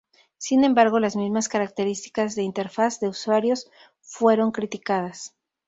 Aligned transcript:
Sin 0.39 0.63
embargo, 0.63 0.99
las 0.99 1.15
mismas 1.15 1.47
características 1.47 2.33
de 2.35 2.41
interfaz 2.41 2.99
de 2.99 3.07
usuario 3.09 3.53
fueron 4.01 4.51
criticadas. 4.51 5.35